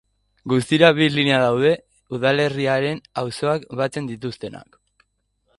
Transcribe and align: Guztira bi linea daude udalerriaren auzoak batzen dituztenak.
Guztira 0.53 0.87
bi 0.99 1.09
linea 1.15 1.41
daude 1.43 1.73
udalerriaren 2.19 3.05
auzoak 3.25 3.71
batzen 3.83 4.11
dituztenak. 4.15 4.83